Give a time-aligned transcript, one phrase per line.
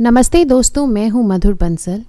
[0.00, 2.02] नमस्ते दोस्तों, मैं हूँ मधुर बंसल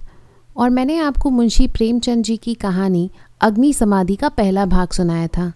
[0.56, 3.10] और मैंने आपको मुंशी प्रेमचंद जी की कहानी
[3.40, 5.52] अग्नि समाधि का पहला भाग सुनाया था।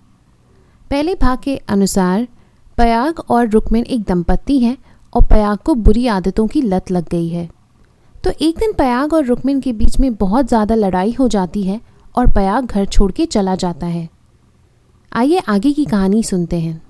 [0.91, 2.27] पहले भाग के अनुसार
[2.79, 4.77] पयाग और रुक्मिन एक दंपत्ति हैं
[5.13, 7.49] और पयाग को बुरी आदतों की लत लग गई है।
[8.25, 11.81] तो एक दिन पयाग और रुक्मिन के बीच में बहुत ज़्यादा लड़ाई हो जाती है
[12.15, 14.09] और पयाग घर छोड़ के चला जाता है।
[15.13, 16.81] आइए आगे की कहानी सुनते हैं।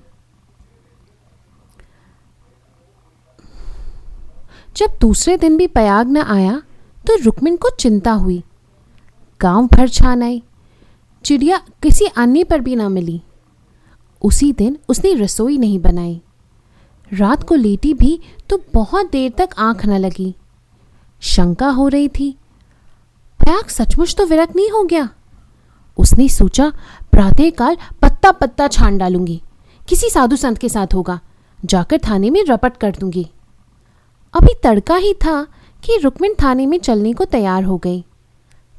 [4.77, 6.61] जब दूसरे दिन भी पयाग न आया
[7.05, 8.43] तो रुक्मिन को चिंता हुई।
[9.41, 10.41] गाँव भर छान आई।
[11.25, 13.21] चिड़िया किसी अन्य पर भी ना मिली।
[14.21, 16.21] उसी दिन उसने रसोई नहीं बनाई।
[17.11, 18.19] रात को लेटी भी
[18.49, 20.33] तो बहुत देर तक आँख न लगी।
[21.21, 22.31] शंका हो रही थी,
[23.39, 25.09] पयाग सचमुच तो विरक्त नहीं हो गया।
[25.97, 26.69] उसने सोचा,
[27.11, 29.41] प्रातःकाल पत्ता पत्ता छान डालूँगी।
[29.81, 31.19] किसी साधु संत के साथ होगा,
[31.59, 33.27] जाकर थाने में रपट कर दूँगी।
[34.37, 35.43] अभी तड़का ही था
[35.85, 38.03] कि रुक्मिन थाने में चलने को तैयार हो गई।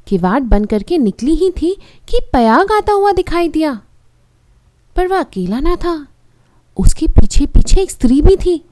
[0.07, 1.77] किवाड़ बंद करके निकली ही थी
[2.09, 3.81] कि पयाग आता हुआ दिखाई दिया।
[4.95, 6.07] पर वह अकेला ना था।
[6.77, 8.65] उसके पीछे पीछे एक स्त्री भी थी।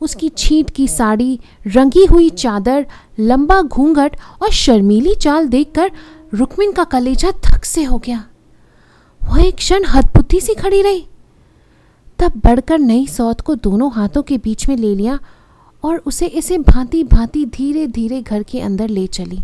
[0.00, 2.86] उसकी छींट की साड़ी, रंगी हुई चादर,
[3.20, 5.92] लंबा घूंघट और शर्मीली चाल देखकर
[6.34, 8.24] रुक्मिन का कलेजा थक से हो गया।
[9.22, 11.06] वह एक क्षण हदबुद्धि सी खड़ी रही।
[12.18, 15.18] तब बढ़कर नई सौत को दोनों हाथों के बीच में ले लिया
[15.86, 19.40] और उसे इसे भांति भांति धीरे धीरे घर के अंदर ले चली।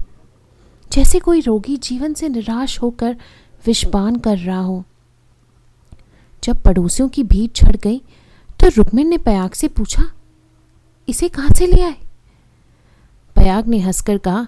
[0.91, 3.17] जैसे कोई रोगी जीवन से निराश होकर
[3.65, 4.83] विषपान कर रहा हो।
[6.43, 8.01] जब पड़ोसियों की भीड़ छड़ गई
[8.61, 10.03] तो रुक्मिन ने पयाग से पूछा,
[11.09, 11.97] इसे कहाँ से ले आए
[13.37, 14.47] पयाग ने हंसकर कहा,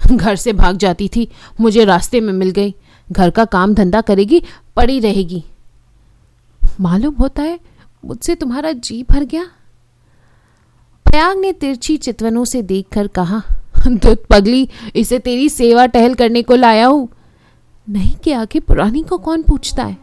[0.00, 1.28] घर से भाग जाती थी,
[1.60, 2.74] मुझे रास्ते में मिल गई।
[3.08, 4.42] घर का काम धंधा करेगी,
[4.76, 5.42] पड़ी रहेगी।
[6.80, 7.58] मालूम होता है,
[8.04, 9.44] मुझसे तुम्हारा जी भर गया।
[11.12, 13.42] प्रयाग ने तिरछी चितवनों से देखकर कहा
[13.88, 17.08] दुध पगली, इसे तेरी सेवा टहल करने को लाया हूँ।
[17.90, 19.96] नहीं कि आगे पुरानी को कौन पूछता है?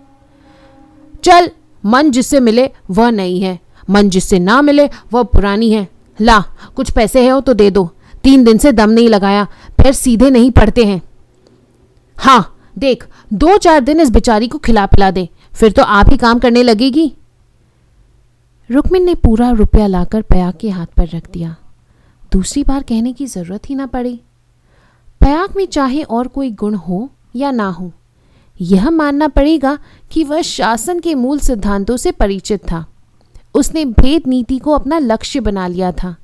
[1.23, 1.49] चल,
[1.85, 5.87] मन जिससे मिले, वह नहीं है। मन जिससे ना मिले, वह पुरानी है।
[6.21, 6.39] ला,
[6.75, 7.89] कुछ पैसे है हो तो दे दो।
[8.23, 9.47] तीन दिन से दम नहीं लगाया,
[9.81, 11.01] फिर सीधे नहीं पड़ते हैं।
[12.17, 16.17] हाँ देख, दो चार दिन इस बेचारी को खिला पिला दे। फिर तो आप ही
[16.17, 17.13] काम करने लगेगी।
[18.69, 21.55] रुक्मिन ने पूरा रुपया लाकर पयाग के हाथ पर रख दिया।
[22.31, 24.19] दूसरी बार कहने की ज़रूरत ही ना पड़ी।
[25.21, 27.91] पयाग में चाहे और कोई गुण हो या ना हो,
[28.57, 29.77] यह मानना पड़ेगा
[30.11, 32.85] कि वह शासन के मूल सिद्धांतों से परिचित था।
[33.55, 36.15] उसने भेद नीति को अपना लक्ष्य बना लिया था।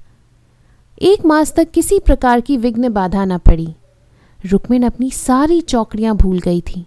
[1.02, 3.68] एक मास तक किसी प्रकार की विघ्न बाधा न पड़ी।
[4.40, 6.86] रुक्मिन अपनी सारी चौकड़ियाँ भूल गई थी।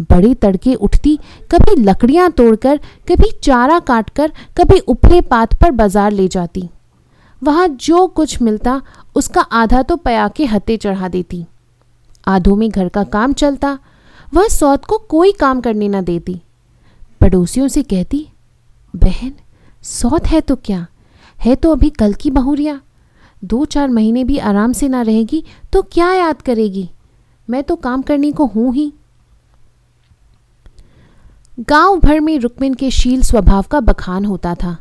[0.00, 1.16] बड़े तड़के उठती,
[1.50, 6.68] कभी लकड़ियाँ तोड़कर, कभी चारा काटकर, कभी उपले पात पर बाज़ार ले जाती।
[7.42, 8.80] वहाँ जो कुछ मिलता,
[9.16, 11.44] उसका आधा तो पया के हत्ते चढ़ा देती।
[12.26, 13.78] आधों में घर का काम चलता,
[14.34, 16.40] वह सौत को कोई काम करने न देती।
[17.20, 18.26] पड़ोसियों से कहती,
[18.94, 19.32] बहन,
[19.82, 20.86] सौत है तो क्या?
[21.38, 22.80] है तो अभी कल की बहुरिया।
[23.42, 25.42] दो चार महीने भी आराम से ना रहेगी
[25.72, 26.88] तो क्या याद करेगी?
[27.48, 28.92] मैं तो काम करने को हूँ ही।
[31.58, 34.76] गाँव भर में रुक्मिन के शील स्वभाव का बखान होता था,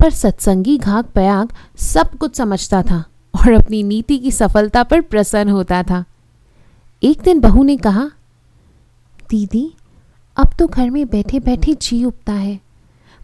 [0.00, 3.04] पर सत्संगी घाक पयाग सब कुछ समझता था
[3.34, 6.04] और अपनी नीति की सफलता पर प्रसन्न होता था।
[7.02, 8.04] एक दिन बहू ने कहा,
[9.30, 9.72] दीदी,
[10.36, 12.58] अब तो घर में बैठे बैठे जी उगता है,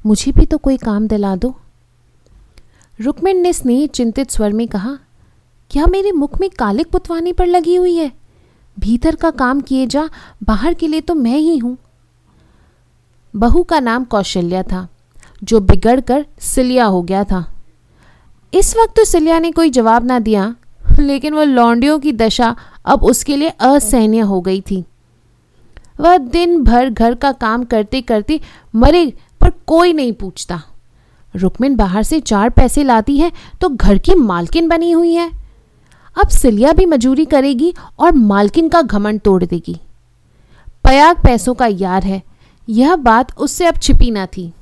[0.04, 1.54] मुझे भी तो कोई काम दिला दो।
[2.98, 4.96] रुक्मिन ने स्नेह चिंतित स्वर में कहा,
[5.70, 8.10] क्या मेरे मुख में कालिक पुतवाने पर लगी हुई है?
[8.76, 10.08] भीतर का काम किए जा,
[10.42, 11.76] बाहर के लिए तो मैं ही हूँ।
[13.34, 14.86] बहू का नाम कौशल्या था,
[15.44, 17.44] जो बिगड़कर सिलिया हो गया था।
[18.52, 20.54] इस वक्त तो सिलिया ने कोई जवाब ना दिया,
[20.98, 22.54] लेकिन वह लौंडियों की दशा
[22.84, 24.84] अब उसके लिए असहनीय हो गई थी।
[26.00, 28.40] वह दिन भर घर का काम करते करते
[28.74, 30.60] मरे, पर कोई नहीं पूछता।
[31.34, 35.30] रुक्मिन बाहर से चार पैसे लाती है तो घर की मालकिन बनी हुई है।
[36.16, 39.76] अब सिलिया भी मजूरी करेगी और मालकिन का घमंड तोड़ देगी।
[40.84, 42.22] पयाग पैसों का यार है
[42.68, 44.52] यह बात उससे अब छिपी ना थी।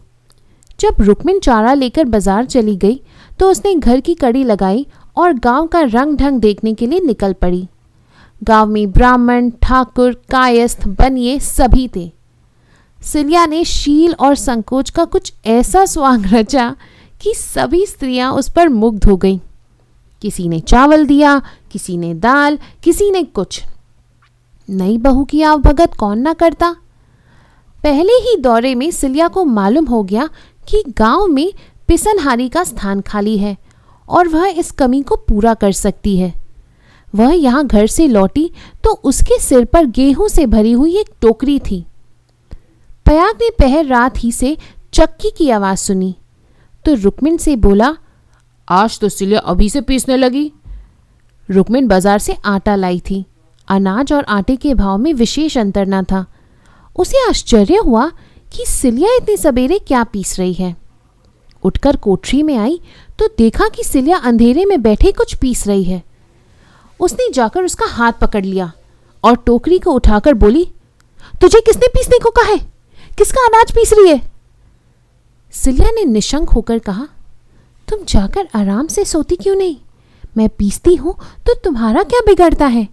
[0.81, 3.01] जब रुक्मिन चारा लेकर बाज़ार चली गई
[3.39, 4.87] तो उसने घर की कड़ी लगाई
[5.17, 7.67] और गाँव का रंग ढंग देखने के लिए निकल पड़ी।
[8.43, 12.11] गाँव में ब्राह्मण, ठाकुर, कायस्थ, बनिए सभी थे।
[12.99, 16.75] सिलिया ने शील और संकोच का कुछ ऐसा स्वांग रचा
[17.21, 19.39] कि सभी स्त्रियाँ उस पर मुग्ध हो गईं।
[20.23, 21.41] किसी ने चावल दिया,
[21.73, 23.63] किसी ने दाल, किसी ने कुछ।
[24.69, 26.75] नई बहू की आवभगत कौन ना करता?
[27.85, 30.29] पहले ही दौरे में सिलिया को मालूम हो गया
[30.69, 31.53] कि गाँव में
[31.89, 33.57] पिसनहारी का स्थान खाली है
[34.09, 36.33] और वह इस कमी को पूरा कर सकती है।
[37.15, 38.51] वह यहाँ घर से लौटी
[38.85, 41.85] तो उसके सिर पर गेहूँ से भरी हुई एक टोकरी थी।
[43.07, 44.57] पयाग ने पहर रात ही से
[44.93, 46.15] चक्की की आवाज़ सुनी।
[46.85, 47.97] तो रुक्मिन से बोला,
[48.69, 50.51] आज तो सिलिया अभी से पीसने लगी।
[51.49, 53.25] रुक्मिन बाज़ार से आटा लाई थी।
[53.69, 56.25] अनाज और आटे के भाव में विशेष अंतर न था।
[57.01, 58.11] उसे आश्चर्य हुआ
[58.53, 60.75] कि सिलिया इतने सवेरे क्या पीस रही है।
[61.63, 62.81] उठकर कोठरी में आई
[63.19, 66.03] तो देखा कि सिलिया अंधेरे में बैठे कुछ पीस रही है।
[67.01, 68.73] उसने जाकर उसका हाथ पकड़ लिया
[69.25, 70.65] और टोकरी को उठाकर बोली,
[71.41, 72.59] तुझे किसने पीसने को कहा है?
[73.19, 74.21] किसका अनाज पीस रही है?
[75.55, 77.09] सिलिया ने निशंक होकर कहा,
[77.89, 79.77] तुम जाकर आराम से सोती क्यों नहीं?
[80.37, 81.15] मैं पीसती हूँ
[81.47, 82.89] तो तुम्हारा क्या बिगड़ता है?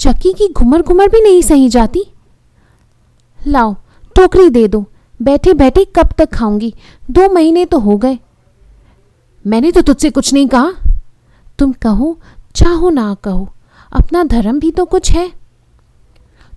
[0.00, 2.04] चक्की की घुमर घुमर भी नहीं सही जाती?
[3.46, 3.74] लाओ,
[4.16, 4.84] टोकरी दे दो।
[5.20, 6.74] बैठे बैठे कब तक खाऊँगी?
[7.10, 8.18] दो महीने तो हो गए।
[9.44, 10.72] मैंने तो तुझसे कुछ नहीं कहा।
[11.58, 12.16] तुम कहो,
[12.54, 13.48] चाहो ना कहो,
[13.92, 15.30] अपना धर्म भी तो कुछ है।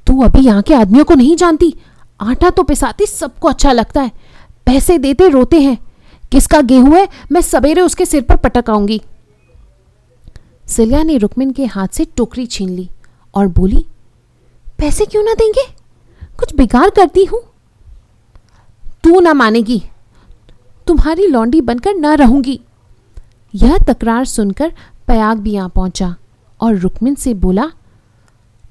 [0.08, 1.74] तू अभी यहाँ के आदमियों को नहीं जानती।
[2.20, 4.12] आटा तो पिसाती, सबको अच्छा लगता है।
[4.66, 5.78] पैसे देते, रोते हैं।
[6.32, 9.02] किसका गेहूँ है, मैं सवेरे उसके सिर पर पटक आऊँगी।
[10.68, 12.90] सिलिया ने रुकमिन के हाथ से टोकरी छीन ली
[13.36, 13.86] और बोली,
[14.80, 15.66] पैसे क्यों ना देंगे?
[16.54, 17.42] बिगाड़ करती हूँ?
[19.04, 19.82] तू ना मानेगी।
[20.88, 22.60] तुम्हारी लौंडी बनकर ना रहूँगी।
[23.54, 24.74] यह तकरार सुनकर
[25.08, 26.16] पयाग भी यहाँ पहुँचा
[26.60, 27.66] और रुकमिन से बोला,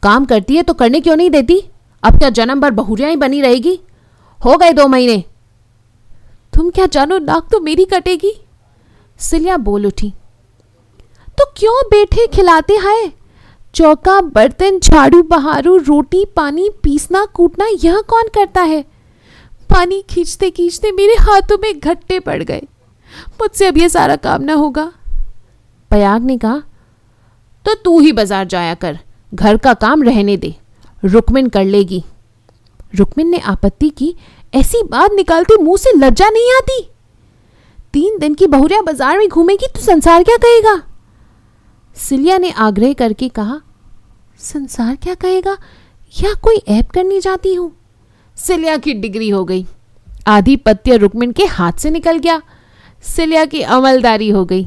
[0.02, 1.60] काम करती है तो करने क्यों नहीं देती?
[2.02, 3.78] अब क्या जन्म भर बहुरिया ही बनी रहेगी?
[4.40, 5.24] हो गए दो महीने।
[6.52, 8.32] तुम क्या जानो, नाक तो मेरी कटेगी?
[9.20, 10.12] सिलिया बोल उठी
[11.38, 13.12] तो क्यों बैठे खिलाते हैं?
[13.74, 18.84] चौका, बर्तन, झाड़ू, बहारू, रोटी, पानी, पीसना, कूटना, यह कौन करता है?
[19.70, 22.62] पानी खींचते खींचते मेरे हाथों में घट्टे पड़ गए।
[23.40, 24.92] मुझसे अब यह सारा काम ना होगा।
[25.90, 26.62] पयाग ने कहा
[27.66, 28.98] तो तू ही बाज़ार जाया कर,
[29.34, 30.54] घर का काम रहने दे,
[31.02, 32.02] रुकमिन कर लेगी।
[32.94, 34.14] रुकमिन ने आपत्ति की,
[34.54, 36.80] ऐसी बात निकालते मुँह से लज्जा नहीं आती?
[37.94, 40.80] तीन दिन की बहुरिया बाज़ार में घूमेगी तो संसार क्या कहेगा?
[41.96, 43.60] सिलिया ने आग्रह करके कहा,
[44.38, 45.56] संसार क्या कहेगा?
[46.22, 47.72] या कोई ऐप करनी जाती हूँ?
[48.36, 49.66] सिलिया की डिग्री हो गई।
[50.26, 52.42] आधिपत्य रुकमिन के हाथ से निकल गया।
[53.02, 54.66] सिलिया की अमलदारी हो गई।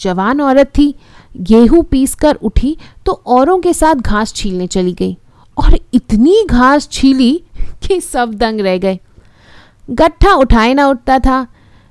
[0.00, 0.94] जवान औरत थी।
[1.36, 2.76] गेहूँ पीस कर उठी
[3.06, 5.16] तो औरों के साथ घास छीलने चली गई।
[5.58, 7.44] और इतनी घास छीली
[7.86, 8.98] कि सब दंग रह गए।
[9.90, 11.46] गट्ठा उठाए ना उठता था।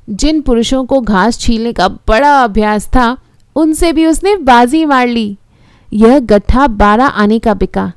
[0.09, 3.17] जिन पुरुषों को घास छीलने का बड़ा अभ्यास था
[3.57, 5.37] उनसे भी उसने बाजी मार ली।
[5.89, 7.91] यह गट्ठा बारह आने का बिका।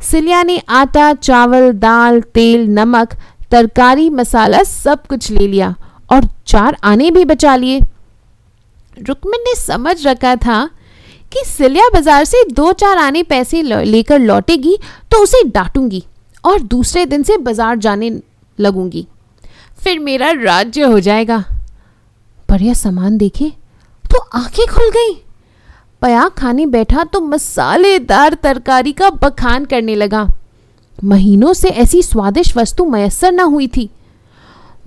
[0.00, 3.14] सिलिया ने आटा, चावल, दाल, तेल, नमक,
[3.50, 5.74] तरकारी, मसाला सब कुछ ले लिया
[6.12, 7.80] और चार आने भी बचा लिए।
[8.98, 10.64] रुकमिन ने समझ रखा था
[11.32, 14.76] कि सिलिया बाज़ार से दो चार आने पैसे लेकर लौटेगी
[15.10, 16.02] तो उसे डांटूँगी
[16.44, 18.10] और दूसरे दिन से बाज़ार जाने
[18.58, 19.06] लगूँगी।
[19.78, 21.44] फिर मेरा राज्य हो जाएगा।
[22.48, 23.52] पर यह सामान देखे।
[24.10, 25.14] तो आँखें खुल गई।
[26.02, 30.26] पयाग खाने बैठा तो मसालेदार तरकारी का बखान करने लगा।
[30.98, 33.88] महीनों से ऐसी स्वादिष्ट वस्तु मयसर न हुई थी।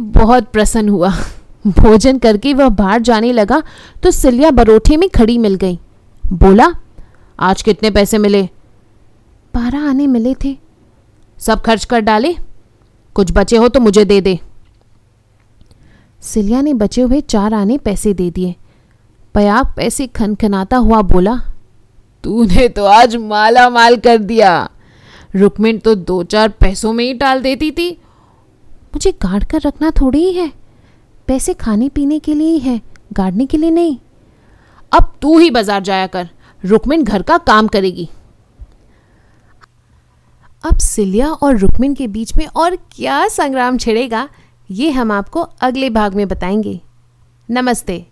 [0.01, 1.13] बहुत प्रसन्न हुआ।
[1.67, 3.61] भोजन करके वह बाहर जाने लगा
[4.03, 5.77] तो सिलिया बरोठे में खड़ी मिल गई।
[6.23, 6.67] बोला,
[7.39, 8.43] आज कितने पैसे मिले?
[9.53, 10.57] बारह आने मिले थे।
[11.37, 12.35] सब खर्च कर डाले?
[13.15, 14.39] कुछ बचे हो तो मुझे दे दे।
[16.21, 18.55] सिलिया ने बचे हुए चार आने पैसे दे दिए।
[19.35, 21.35] पयाग पैसे खनखनाता हुआ बोला,
[22.23, 24.69] तूने तो आज माला माल कर दिया।
[25.35, 27.89] रुकमिन तो दो चार पैसों में ही टाल देती थी।
[28.93, 30.51] मुझे गाड़ कर रखना थोड़ी ही है।
[31.27, 32.79] पैसे खाने पीने के लिए ही है,
[33.13, 33.97] गाड़ने के लिए नहीं।
[34.91, 36.29] अब तू ही बाज़ार जाया कर
[36.63, 38.09] रुकमिन घर का काम करेगी।
[40.63, 44.27] अब सिलिया और रुकमिन के बीच में और क्या संग्राम छिड़ेगा,
[44.69, 46.79] ये हम आपको अगले भाग में बताएँगे।
[47.49, 48.05] नमस्ते।